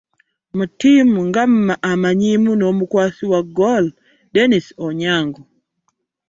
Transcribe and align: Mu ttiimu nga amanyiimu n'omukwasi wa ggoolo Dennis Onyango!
Mu 0.57 0.63
ttiimu 0.69 1.19
nga 1.27 1.43
amanyiimu 1.91 2.51
n'omukwasi 2.55 3.23
wa 3.31 3.41
ggoolo 3.49 3.89
Dennis 4.33 4.67
Onyango! 4.85 5.41